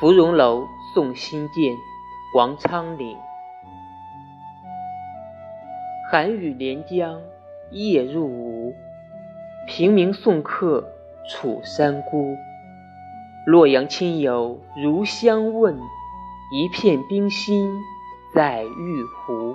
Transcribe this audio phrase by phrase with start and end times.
[0.00, 1.76] 芙蓉楼送辛渐
[2.34, 3.18] 王昌龄。
[6.10, 7.20] 寒雨连江
[7.70, 8.74] 夜入吴
[9.66, 10.90] 平明送客
[11.28, 12.34] 楚山孤
[13.44, 15.78] 洛阳亲友如相问
[16.50, 17.70] 一片冰心
[18.34, 19.54] 在玉壶